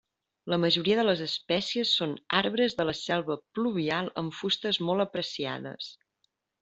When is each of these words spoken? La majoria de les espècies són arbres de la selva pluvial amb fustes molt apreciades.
La 0.51 0.57
majoria 0.61 0.95
de 0.99 1.03
les 1.07 1.19
espècies 1.25 1.91
són 1.99 2.15
arbres 2.39 2.75
de 2.79 2.87
la 2.91 2.95
selva 3.01 3.37
pluvial 3.59 4.13
amb 4.23 4.37
fustes 4.39 4.81
molt 4.89 5.07
apreciades. 5.07 5.93